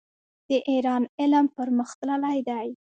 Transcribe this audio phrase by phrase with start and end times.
[0.49, 2.67] د ایران علم پرمختللی دی.